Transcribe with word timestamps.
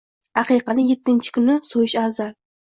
Aqiqani 0.41 0.85
yettinchi 0.87 1.37
kuni 1.37 1.59
so‘yish 1.71 1.99
afzal. 2.05 2.37